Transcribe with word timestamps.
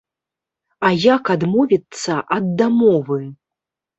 А 0.87 0.89
як 1.01 1.23
адмовіцца 1.33 2.17
ад 2.37 2.45
дамовы? 2.61 3.21